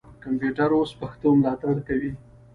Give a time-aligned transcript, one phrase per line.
[0.23, 2.11] کمپیوټر اوس پښتو ملاتړ کوي.